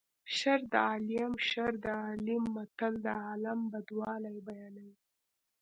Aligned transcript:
شر 0.37 0.59
د 0.71 0.73
عالیم 0.87 1.33
شر 1.49 1.71
د 1.83 1.85
عالیم 2.03 2.43
متل 2.55 2.93
د 3.05 3.07
عالم 3.23 3.59
بدوالی 3.71 4.37
بیانوي 4.47 4.95